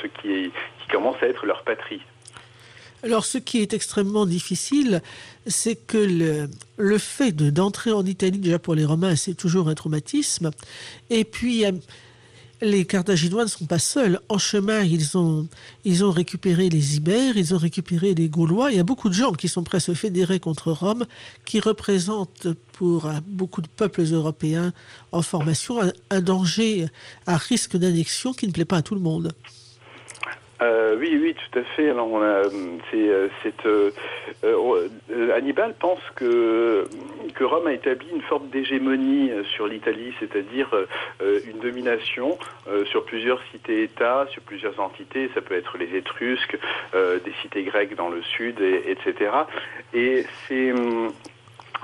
ce 0.00 0.06
qui, 0.06 0.50
commence 0.90 1.16
à 1.22 1.26
être 1.26 1.44
leur 1.44 1.62
patrie. 1.62 2.00
Alors, 3.02 3.26
ce 3.26 3.36
qui 3.36 3.60
est 3.60 3.74
extrêmement 3.74 4.24
difficile, 4.24 5.02
c'est 5.46 5.76
que 5.76 5.98
le, 5.98 6.48
le 6.78 6.96
fait 6.96 7.32
d'entrer 7.32 7.92
en 7.92 8.06
Italie, 8.06 8.38
déjà 8.38 8.58
pour 8.58 8.74
les 8.74 8.86
Romains, 8.86 9.14
c'est 9.14 9.34
toujours 9.34 9.68
un 9.68 9.74
traumatisme. 9.74 10.52
Et 11.10 11.24
puis, 11.24 11.66
les 12.60 12.84
Carthaginois 12.84 13.44
ne 13.44 13.48
sont 13.48 13.66
pas 13.66 13.78
seuls. 13.78 14.20
En 14.28 14.38
chemin, 14.38 14.82
ils 14.82 15.16
ont, 15.18 15.48
ils 15.84 16.04
ont 16.04 16.10
récupéré 16.10 16.68
les 16.68 16.96
Ibères, 16.96 17.36
ils 17.36 17.54
ont 17.54 17.58
récupéré 17.58 18.14
les 18.14 18.28
Gaulois. 18.28 18.70
Il 18.70 18.76
y 18.76 18.80
a 18.80 18.84
beaucoup 18.84 19.08
de 19.08 19.14
gens 19.14 19.32
qui 19.32 19.48
sont 19.48 19.62
prêts 19.62 19.76
à 19.76 19.80
se 19.80 19.94
fédérer 19.94 20.40
contre 20.40 20.72
Rome, 20.72 21.06
qui 21.44 21.60
représentent 21.60 22.48
pour 22.72 23.10
beaucoup 23.26 23.60
de 23.60 23.68
peuples 23.68 24.02
européens 24.02 24.72
en 25.12 25.22
formation 25.22 25.80
un 26.10 26.20
danger, 26.20 26.88
un 27.26 27.36
risque 27.36 27.76
d'annexion 27.76 28.32
qui 28.32 28.46
ne 28.46 28.52
plaît 28.52 28.64
pas 28.64 28.78
à 28.78 28.82
tout 28.82 28.94
le 28.94 29.00
monde. 29.00 29.32
Euh, 30.62 30.96
oui, 30.98 31.18
oui, 31.20 31.34
tout 31.34 31.58
à 31.58 31.62
fait. 31.62 31.90
Alors, 31.90 32.10
on 32.10 32.22
a, 32.22 32.44
c'est, 32.90 33.08
euh, 33.08 33.28
euh, 33.66 33.90
euh, 34.42 35.36
Hannibal 35.36 35.74
pense 35.78 36.00
que 36.14 36.88
que 37.34 37.44
Rome 37.44 37.66
a 37.66 37.74
établi 37.74 38.08
une 38.10 38.22
forme 38.22 38.48
d'hégémonie 38.48 39.30
sur 39.54 39.66
l'Italie, 39.66 40.14
c'est-à-dire 40.18 40.70
une 41.20 41.58
domination 41.58 42.38
sur 42.86 43.04
plusieurs 43.04 43.42
cités-États, 43.52 44.26
sur 44.30 44.40
plusieurs 44.42 44.80
entités. 44.80 45.30
Ça 45.34 45.42
peut 45.42 45.54
être 45.54 45.76
les 45.76 45.94
Étrusques, 45.96 46.56
des 46.94 47.32
cités 47.42 47.62
grecques 47.64 47.94
dans 47.94 48.08
le 48.08 48.22
sud, 48.22 48.60
et, 48.62 48.90
etc. 48.90 49.30
Et 49.92 50.24
c'est 50.48 50.72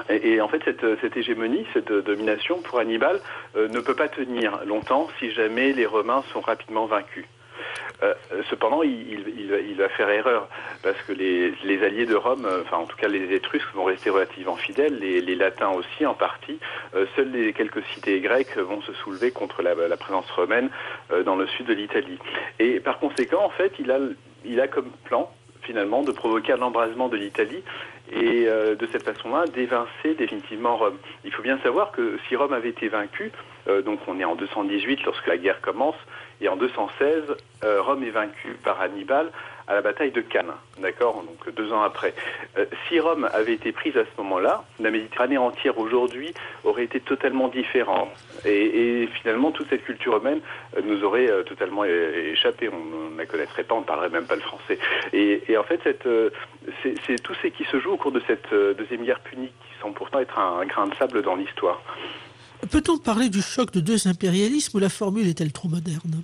et, 0.09 0.41
en 0.41 0.49
fait, 0.49 0.63
cette, 0.65 1.01
cette, 1.03 1.19
hégémonie, 1.19 1.67
cette 1.75 1.93
domination 1.93 2.63
pour 2.63 2.79
Hannibal 2.79 3.21
ne 3.55 3.81
peut 3.81 3.95
pas 3.95 4.09
tenir 4.09 4.65
longtemps 4.65 5.09
si 5.19 5.33
jamais 5.33 5.73
les 5.73 5.85
Romains 5.85 6.25
sont 6.33 6.41
rapidement 6.41 6.87
vaincus. 6.87 7.27
Euh, 8.03 8.15
cependant, 8.51 8.83
il, 8.83 9.75
va 9.77 9.89
faire 9.89 10.11
erreur 10.11 10.49
parce 10.83 11.01
que 11.03 11.13
les, 11.13 11.85
alliés 11.85 12.07
de 12.07 12.15
Rome, 12.15 12.45
euh, 12.45 12.63
enfin 12.63 12.79
en 12.79 12.87
tout 12.87 12.97
cas 12.97 13.09
les 13.09 13.35
Étrusques, 13.35 13.73
vont 13.75 13.85
rester 13.85 14.11
relativement 14.11 14.57
fidèles, 14.57 14.99
les, 14.99 15.35
Latins 15.35 15.71
aussi 15.71 16.05
en 16.07 16.15
partie. 16.15 16.59
Euh, 16.95 17.07
seules 17.17 17.31
les 17.31 17.53
quelques 17.53 17.83
cités 17.95 18.21
grecques 18.21 18.57
vont 18.57 18.83
se 18.83 18.93
soulever 18.93 19.31
contre 19.31 19.63
la, 19.63 19.97
présence 19.97 20.31
romaine 20.31 20.69
dans 21.25 21.37
le 21.37 21.47
sud 21.47 21.67
de 21.67 21.75
l'Italie. 21.75 22.19
Et 22.59 22.81
par 22.81 22.99
conséquent, 22.99 23.45
en 23.45 23.51
fait, 23.51 23.73
il 23.79 23.91
a, 23.91 23.99
il 24.45 24.61
a 24.61 24.69
comme 24.69 24.91
plan 25.05 25.31
finalement 25.63 26.03
de 26.03 26.13
provoquer 26.13 26.53
un 26.53 26.63
embrasement 26.63 27.09
de 27.09 27.17
l'Italie 27.17 27.63
et 28.11 28.45
de 28.45 28.89
cette 28.91 29.05
façon-là 29.05 29.47
d'évincer 29.47 30.15
définitivement 30.19 30.77
Rome. 30.77 30.99
Il 31.25 31.33
faut 31.33 31.43
bien 31.43 31.59
savoir 31.63 31.93
que 31.93 32.19
si 32.29 32.37
Rome 32.37 32.53
avait 32.53 32.69
été 32.69 32.89
vaincue, 32.89 33.33
donc 33.87 34.01
on 34.07 34.19
est 34.21 34.25
en 34.25 34.35
218 34.35 35.05
lorsque 35.05 35.27
la 35.27 35.39
guerre 35.39 35.61
commence, 35.61 35.97
et 36.43 36.49
en 36.49 36.57
216, 36.57 37.37
euh, 37.65 37.83
Rome 37.83 38.03
est 38.03 38.11
vaincue 38.11 38.57
par 38.65 38.81
Hannibal 38.81 39.31
à 39.67 39.75
la 39.75 39.83
bataille 39.83 40.11
de 40.11 40.21
Cannes, 40.21 40.53
d'accord 40.81 41.23
Donc 41.23 41.55
deux 41.55 41.73
ans 41.73 41.83
après. 41.83 42.15
Euh, 42.59 42.67
si 42.89 43.01
Rome 43.01 43.29
avait 43.33 43.55
été 43.55 43.73
prise 43.73 43.97
à 43.97 44.05
ce 44.05 44.23
moment-là, 44.23 44.65
la 44.81 44.91
Méditerranée 44.91 45.39
entière 45.39 45.79
aujourd'hui 45.79 46.35
aurait 46.65 46.85
été 46.85 47.01
totalement 47.01 47.49
différente. 47.49 48.11
Et, 48.45 49.09
finalement, 49.21 49.53
toute 49.53 49.69
cette 49.69 49.85
culture 49.85 50.15
romaine 50.15 50.41
euh, 50.77 50.81
nous 50.85 51.05
aurait 51.05 51.29
totalement 51.45 51.85
échappé. 51.85 52.69
On 52.69 53.11
ne 53.11 53.19
la 53.19 53.27
connaîtrait 53.27 53.65
pas, 53.65 53.75
on 53.75 53.81
ne 53.81 53.85
parlerait 53.85 54.11
même 54.11 54.27
pas 54.27 54.37
le 54.37 54.43
français. 54.43 54.79
Et, 55.13 55.57
en 55.57 55.65
fait, 55.65 55.81
c'est 55.85 57.23
tout 57.23 57.35
ce 57.43 57.47
qui 57.49 57.65
se 57.65 57.81
joue 57.81 57.93
au 57.93 57.97
cours 57.97 58.13
de 58.13 58.23
cette 58.27 58.53
deuxième 58.53 59.05
guerre 59.05 59.21
punique, 59.21 59.53
qui 59.53 59.81
semble 59.81 59.95
pourtant 59.95 60.21
être 60.21 60.39
un 60.39 60.65
grain 60.67 60.87
de 60.87 60.95
sable 60.95 61.23
dans 61.23 61.37
l'histoire. 61.37 61.81
Peut-on 62.71 62.97
parler 62.97 63.29
du 63.29 63.43
choc 63.43 63.73
de 63.73 63.81
deux 63.81 64.07
impérialismes 64.07 64.77
ou 64.77 64.81
la 64.81 64.89
formule 64.89 65.27
est-elle 65.27 65.53
trop 65.53 65.69
moderne? 65.69 66.23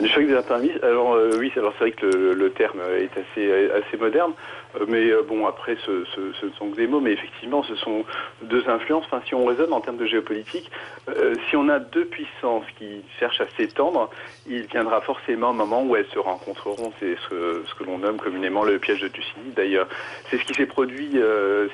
Le 0.00 0.08
choc 0.08 0.26
des 0.26 0.34
impérialismes, 0.34 0.78
alors 0.82 1.14
euh, 1.14 1.30
oui, 1.38 1.52
alors 1.56 1.72
c'est 1.78 1.84
vrai 1.84 1.92
que 1.92 2.06
le, 2.06 2.50
terme 2.50 2.80
est 2.98 3.10
assez, 3.12 3.70
assez 3.70 3.96
moderne. 3.96 4.32
Euh, 4.76 4.84
mais 4.88 5.10
euh, 5.10 5.22
bon, 5.22 5.46
après, 5.46 5.76
ce, 5.84 6.04
ce, 6.14 6.46
ne 6.46 6.52
sont 6.52 6.70
que 6.70 6.76
des 6.76 6.86
mots, 6.86 7.00
mais 7.00 7.12
effectivement, 7.12 7.62
ce 7.62 7.74
sont 7.76 8.04
deux 8.42 8.68
influences. 8.68 9.04
Si 9.26 9.34
on 9.34 9.44
raisonne 9.44 9.72
en 9.72 9.80
termes 9.80 9.96
de 9.96 10.06
géopolitique, 10.06 10.70
euh, 11.08 11.34
si 11.48 11.56
on 11.56 11.68
a 11.68 11.78
deux 11.78 12.04
puissances 12.04 12.64
qui 12.78 13.02
cherchent 13.18 13.40
à 13.40 13.48
s'étendre, 13.56 14.10
il 14.46 14.66
viendra 14.66 15.00
forcément 15.00 15.50
un 15.50 15.54
moment 15.54 15.82
où 15.82 15.96
elles 15.96 16.08
se 16.12 16.18
rencontreront. 16.18 16.92
C'est 16.98 17.16
ce, 17.28 17.62
ce, 17.66 17.74
que 17.74 17.84
l'on 17.84 17.98
nomme 17.98 18.18
communément 18.18 18.64
le 18.64 18.78
piège 18.78 19.00
de 19.00 19.08
Thucydide. 19.08 19.54
D'ailleurs, 19.54 19.88
c'est 20.30 20.38
ce 20.38 20.44
qui 20.44 20.54
s'est 20.54 20.66
produit 20.66 21.18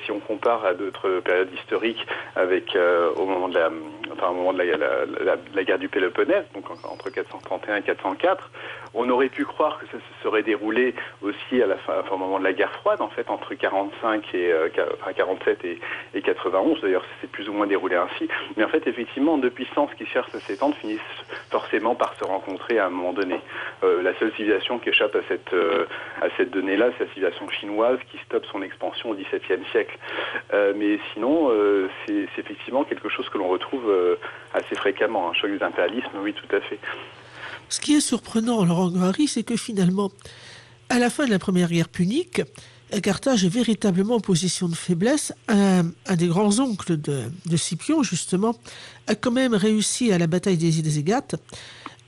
si 0.03 0.11
on 0.11 0.19
compare 0.19 0.65
à 0.65 0.73
d'autres 0.73 1.21
périodes 1.23 1.53
historiques, 1.53 2.05
avec 2.35 2.77
au 3.15 3.25
moment 3.25 3.47
de 3.47 3.55
la, 3.55 3.69
enfin, 4.13 4.29
au 4.29 4.33
moment 4.33 4.53
de 4.53 4.63
la, 4.63 5.63
guerre 5.63 5.79
du 5.79 5.89
Péloponnèse, 5.89 6.45
donc 6.53 6.65
entre 6.69 7.09
431 7.09 7.77
et 7.77 7.81
404. 7.81 8.51
On 8.93 9.09
aurait 9.09 9.29
pu 9.29 9.45
croire 9.45 9.79
que 9.79 9.85
ça 9.87 9.97
se 9.97 10.23
serait 10.23 10.43
déroulé 10.43 10.95
aussi 11.21 11.61
à 11.61 11.67
la 11.67 11.77
fin, 11.77 11.93
enfin, 11.99 12.15
au 12.15 12.17
moment 12.17 12.39
de 12.39 12.43
la 12.43 12.53
guerre 12.53 12.71
froide 12.71 12.86
en 12.99 13.09
fait 13.09 13.29
entre 13.29 13.53
45 13.53 14.23
et 14.33 14.53
47 15.15 15.59
euh, 15.65 15.75
et, 16.13 16.21
91. 16.21 16.81
D'ailleurs, 16.81 17.03
c'est 17.21 17.29
plus 17.29 17.49
ou 17.49 17.53
moins 17.53 17.67
déroulé 17.67 17.95
ainsi. 17.95 18.27
Mais 18.55 18.63
en 18.63 18.69
fait, 18.69 18.87
effectivement, 18.87 19.37
deux 19.37 19.49
puissances 19.49 19.89
qui 19.97 20.05
cherchent 20.05 20.33
à 20.33 20.39
s'étendre 20.39 20.75
finissent 20.75 20.99
forcément 21.49 21.95
par 21.95 22.15
se 22.17 22.23
rencontrer 22.23 22.79
à 22.79 22.87
un 22.87 22.89
moment 22.89 23.13
donné. 23.13 23.39
Euh, 23.83 24.01
la 24.01 24.17
seule 24.17 24.31
civilisation 24.31 24.79
qui 24.79 24.89
échappe 24.89 25.15
à 25.15 25.21
cette 25.27 25.53
euh, 25.53 25.85
à 26.21 26.27
cette 26.37 26.51
donnée-là, 26.51 26.89
c'est 26.97 27.05
la 27.05 27.09
civilisation 27.13 27.49
chinoise 27.49 27.99
qui 28.11 28.17
stoppe 28.25 28.45
son 28.51 28.61
expansion 28.61 29.11
au 29.11 29.15
XVIIe 29.15 29.63
siècle. 29.71 29.97
mais 30.75 30.99
sinon, 31.13 31.51
c'est 32.05 32.27
effectivement 32.37 32.83
quelque 32.83 33.09
chose 33.09 33.27
que 33.29 33.37
l'on 33.37 33.47
retrouve 33.47 34.17
assez 34.53 34.75
fréquemment. 34.75 35.29
Un 35.29 35.33
choc 35.33 35.51
des 35.51 35.57
oui, 36.21 36.33
tout 36.33 36.55
à 36.55 36.59
fait. 36.61 36.79
Ce 37.69 37.79
qui 37.79 37.95
est 37.95 38.01
surprenant, 38.01 38.63
Laurent 38.63 38.89
Guary, 38.89 39.27
c'est 39.27 39.43
que 39.43 39.57
finalement, 39.57 40.09
à 40.89 40.99
la 40.99 41.09
fin 41.09 41.25
de 41.25 41.31
la 41.31 41.39
première 41.39 41.69
guerre 41.69 41.89
punique, 41.89 42.41
Carthage 43.01 43.43
est 43.43 43.49
véritablement 43.49 44.15
en 44.15 44.19
position 44.19 44.69
de 44.69 44.75
faiblesse. 44.75 45.33
Un, 45.47 45.83
des 46.15 46.27
grands 46.27 46.59
oncles 46.59 46.97
de, 46.99 47.57
Scipion, 47.57 48.03
justement, 48.03 48.55
a 49.07 49.15
quand 49.15 49.31
même 49.31 49.53
réussi 49.53 50.11
à 50.11 50.17
la 50.17 50.27
bataille 50.27 50.57
des 50.57 50.79
îles 50.79 50.97
Égates 50.97 51.35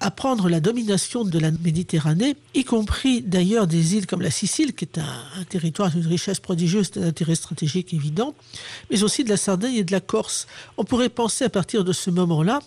à 0.02 0.12
prendre 0.12 0.48
la 0.48 0.62
domination 0.62 1.26
de 1.26 1.38
la 1.40 1.52
Méditerranée, 1.52 2.38
y 2.54 2.64
compris 2.64 3.22
d'ailleurs 3.22 3.68
des 3.68 3.96
îles 3.96 4.08
comme 4.08 4.22
la 4.22 4.32
Sicile, 4.32 4.74
qui 4.74 4.86
est 4.86 4.98
un, 4.98 5.44
territoire 5.50 5.92
d'une 5.92 6.08
richesse 6.08 6.40
prodigieuse, 6.40 6.92
d'intérêt 6.92 7.36
stratégique 7.36 7.94
évident, 7.94 8.34
mais 8.90 9.04
aussi 9.04 9.26
de 9.26 9.30
la 9.30 9.36
Sardaigne 9.36 9.76
et 9.76 9.84
de 9.84 9.92
la 9.92 10.00
Corse. 10.00 10.48
On 10.78 10.86
pourrait 10.86 11.10
penser 11.10 11.44
à 11.44 11.50
partir 11.50 11.84
de 11.84 11.92
ce 11.92 12.10
moment-là 12.12 12.62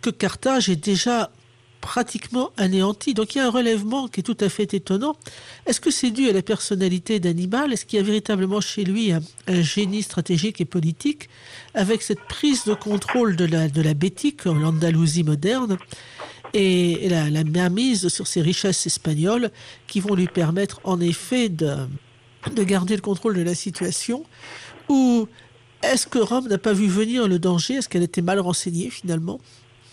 que 0.00 0.08
Carthage 0.08 0.70
est 0.70 0.76
déjà 0.76 1.30
pratiquement 1.82 2.52
anéanti. 2.56 3.12
Donc 3.12 3.34
il 3.34 3.38
y 3.38 3.40
a 3.42 3.46
un 3.46 3.50
relèvement 3.50 4.08
qui 4.08 4.20
est 4.20 4.22
tout 4.22 4.38
à 4.40 4.48
fait 4.48 4.72
étonnant. 4.72 5.16
Est-ce 5.66 5.80
que 5.80 5.90
c'est 5.90 6.10
dû 6.10 6.30
à 6.30 6.32
la 6.32 6.40
personnalité 6.40 7.20
d'Hannibal 7.20 7.72
Est-ce 7.74 7.84
qu'il 7.84 7.98
y 7.98 8.02
a 8.02 8.04
véritablement 8.04 8.62
chez 8.62 8.84
lui 8.84 9.12
un, 9.12 9.20
génie 9.60 10.02
stratégique 10.02 10.62
et 10.62 10.64
politique? 10.64 11.28
Avec 11.74 12.00
cette 12.00 12.22
prise 12.22 12.64
de 12.64 12.72
contrôle 12.72 13.36
de 13.36 13.44
la, 13.44 13.68
de 13.68 13.82
la 13.82 13.92
Bétique, 13.92 14.44
l'Andalousie 14.46 15.24
moderne, 15.24 15.76
et 16.54 17.08
la, 17.08 17.30
la 17.30 17.68
mise 17.70 18.08
sur 18.08 18.26
ces 18.26 18.42
richesses 18.42 18.86
espagnoles 18.86 19.50
qui 19.86 20.00
vont 20.00 20.14
lui 20.14 20.26
permettre 20.26 20.80
en 20.84 21.00
effet 21.00 21.48
de, 21.48 21.76
de 22.54 22.62
garder 22.62 22.94
le 22.94 23.00
contrôle 23.00 23.34
de 23.34 23.42
la 23.42 23.54
situation 23.54 24.24
Ou 24.88 25.26
est-ce 25.82 26.06
que 26.06 26.18
Rome 26.18 26.48
n'a 26.48 26.58
pas 26.58 26.74
vu 26.74 26.86
venir 26.86 27.26
le 27.26 27.38
danger? 27.38 27.74
Est-ce 27.74 27.88
qu'elle 27.88 28.02
était 28.02 28.22
mal 28.22 28.38
renseignée 28.38 28.90
finalement? 28.90 29.40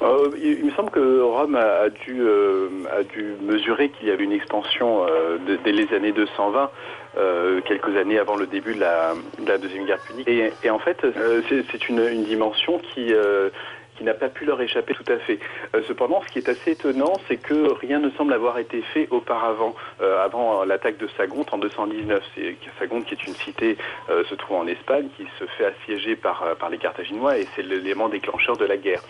Euh, 0.02 0.30
il, 0.42 0.66
me 0.66 0.72
semble 0.72 0.92
que 0.92 1.22
Rome 1.22 1.56
a, 1.56 1.90
dû, 1.90 2.22
euh, 2.22 2.70
a 2.92 3.04
dû 3.04 3.36
mesurer 3.42 3.90
qu'il 3.90 4.08
y 4.08 4.12
avait 4.12 4.24
une 4.24 4.32
expansion 4.32 5.06
euh, 5.06 5.38
dès 5.64 5.72
les 5.72 5.94
années 5.94 6.12
220, 6.12 6.72
quelques 7.66 7.98
années 7.98 8.18
avant 8.18 8.36
le 8.36 8.48
début 8.48 8.76
de 8.76 8.80
la, 8.80 9.14
Deuxième 9.58 9.86
Guerre 9.86 10.00
punique. 10.00 10.28
Et, 10.28 10.70
en 10.70 10.80
fait, 10.80 11.06
c'est 11.50 11.90
une, 11.90 12.00
une, 12.00 12.24
dimension 12.24 12.80
qui 12.80 13.14
qui 14.00 14.06
n'a 14.06 14.14
pas 14.14 14.30
pu 14.30 14.46
leur 14.46 14.62
échapper 14.62 14.94
tout 14.94 15.12
à 15.12 15.18
fait. 15.18 15.40
Euh, 15.76 15.82
cependant, 15.86 16.22
ce 16.26 16.32
qui 16.32 16.40
est 16.40 16.48
assez 16.48 16.72
étonnant, 16.72 17.14
c'est 17.28 17.36
que 17.36 17.74
rien 17.74 18.00
ne 18.00 18.10
semble 18.12 18.32
avoir 18.32 18.58
été 18.58 18.82
fait 18.82 19.10
auparavant, 19.12 19.76
euh, 20.02 20.24
avant 20.24 20.64
l'attaque 20.64 20.98
de 20.98 21.08
Sagonte 21.18 21.54
en 21.54 21.58
219. 21.58 22.24
C'est 22.34 22.56
Sagonte 22.80 23.06
qui 23.06 23.16
est 23.16 23.28
une 23.28 23.36
cité 23.36 23.78
euh, 24.10 24.24
se 24.30 24.36
trouve 24.36 24.56
en 24.56 24.68
Espagne, 24.68 25.10
qui 25.18 25.28
se 25.38 25.46
fait 25.58 25.66
assiéger 25.66 26.16
par, 26.16 26.56
par 26.58 26.70
les 26.70 26.78
Carthaginois 26.78 27.38
et 27.38 27.48
c'est 27.56 27.62
l'élément 27.62 28.08
déclencheur 28.08 28.56
de 28.56 28.64
la 28.64 28.78
guerre. 28.78 29.02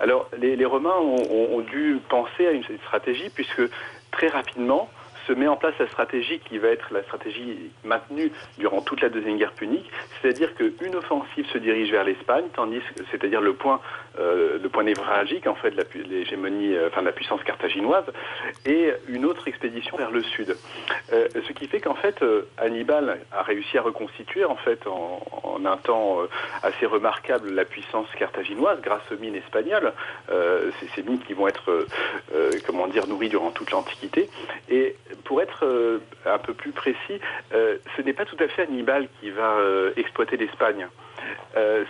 Alors, 0.00 0.26
les, 0.38 0.64
Romains 0.64 0.96
ont, 0.96 1.60
dû 1.60 1.98
penser 2.08 2.46
à 2.46 2.52
une 2.52 2.64
stratégie 2.84 3.28
puisque 3.28 3.62
très 4.10 4.28
rapidement, 4.28 4.88
se 5.30 5.34
met 5.34 5.46
en 5.46 5.56
place 5.56 5.74
la 5.78 5.86
stratégie 5.86 6.40
qui 6.40 6.58
va 6.58 6.68
être 6.68 6.92
la 6.92 7.02
stratégie 7.04 7.70
maintenue 7.84 8.32
durant 8.58 8.80
toute 8.80 9.00
la 9.00 9.08
deuxième 9.08 9.38
guerre 9.38 9.52
punique, 9.52 9.88
c'est-à-dire 10.20 10.54
qu'une 10.56 10.96
offensive 10.96 11.46
se 11.52 11.58
dirige 11.58 11.90
vers 11.92 12.04
l'Espagne, 12.04 12.46
tandis 12.54 12.80
c'est-à-dire 13.10 13.40
le 13.40 13.54
point 13.54 13.80
euh, 14.18 14.58
le 14.60 14.68
point 14.68 14.82
névralgique 14.82 15.46
en 15.46 15.54
fait 15.54 15.70
de 15.70 15.84
l'hégémonie, 16.08 16.74
euh, 16.74 16.88
enfin 16.88 17.00
de 17.00 17.06
la 17.06 17.12
puissance 17.12 17.42
carthaginoise, 17.44 18.04
et 18.66 18.92
une 19.08 19.24
autre 19.24 19.46
expédition 19.46 19.96
vers 19.96 20.10
le 20.10 20.22
sud. 20.22 20.56
Euh, 21.12 21.28
ce 21.46 21.52
qui 21.52 21.68
fait 21.68 21.80
qu'en 21.80 21.94
fait 21.94 22.24
Hannibal 22.58 23.20
a 23.30 23.42
réussi 23.42 23.78
à 23.78 23.82
reconstituer 23.82 24.44
en 24.44 24.56
fait 24.56 24.84
en, 24.88 25.20
un 25.64 25.76
temps 25.76 26.18
assez 26.62 26.86
remarquable 26.86 27.52
la 27.52 27.64
puissance 27.64 28.08
carthaginoise 28.18 28.80
grâce 28.80 29.02
aux 29.12 29.18
mines 29.18 29.36
espagnoles. 29.36 29.92
ces 30.94 31.02
mines 31.02 31.20
qui 31.20 31.34
vont 31.34 31.46
être 31.46 31.86
comment 32.66 32.88
dire 32.88 33.06
nourries 33.06 33.28
durant 33.28 33.50
toute 33.50 33.70
l'Antiquité 33.70 34.30
et 34.70 34.96
pour 35.24 35.40
être 35.42 35.64
euh, 35.64 35.98
un 36.26 36.38
peu 36.38 36.54
plus 36.54 36.72
précis, 36.72 37.20
euh, 37.52 37.76
ce 37.96 38.02
n'est 38.02 38.12
pas 38.12 38.24
tout 38.24 38.36
à 38.38 38.48
fait 38.48 38.62
Hannibal 38.62 39.08
qui 39.20 39.30
va 39.30 39.56
euh, 39.58 39.92
exploiter 39.96 40.36
l'Espagne. 40.36 40.86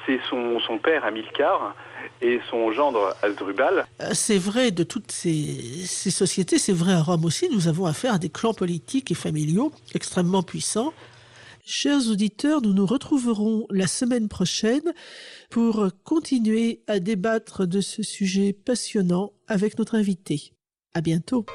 c'est 0.06 0.20
son, 0.28 0.78
père 0.82 1.04
Hamilcar 1.04 1.74
et 2.22 2.40
son 2.50 2.72
gendre 2.72 3.14
Asdrubal. 3.22 3.86
C'est 4.12 4.38
vrai 4.38 4.70
de 4.70 4.82
toutes 4.82 5.12
ces, 5.12 5.84
ces 5.84 6.10
sociétés, 6.10 6.58
c'est 6.58 6.72
vrai 6.72 6.92
à 6.92 7.02
Rome 7.02 7.24
aussi, 7.24 7.48
nous 7.50 7.68
avons 7.68 7.86
affaire 7.86 8.14
à 8.14 8.18
des 8.18 8.30
clans 8.30 8.54
politiques 8.54 9.10
et 9.10 9.14
familiaux 9.14 9.72
extrêmement 9.94 10.42
puissants. 10.42 10.92
Chers 11.64 12.10
auditeurs, 12.10 12.62
nous 12.62 12.72
nous 12.72 12.86
retrouverons 12.86 13.66
la 13.70 13.86
semaine 13.86 14.28
prochaine 14.28 14.92
pour 15.50 15.88
continuer 16.04 16.80
à 16.86 16.98
débattre 16.98 17.66
de 17.66 17.80
ce 17.80 18.02
sujet 18.02 18.52
passionnant 18.52 19.32
avec 19.46 19.78
notre 19.78 19.94
invité. 19.94 20.52
À 20.94 21.00
bientôt. 21.00 21.46